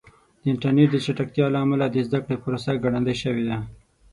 د 0.41 0.43
انټرنیټ 0.53 0.89
د 0.91 0.97
چټکتیا 1.05 1.45
له 1.53 1.59
امله 1.65 1.85
د 1.89 1.97
زده 2.07 2.19
کړې 2.23 2.37
پروسه 2.43 2.71
ګړندۍ 2.83 3.15
شوې 3.23 3.43
ده. 3.49 3.57